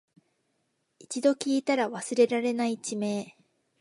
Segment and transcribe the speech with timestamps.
[0.97, 3.37] 一度聞いたら忘れられない地名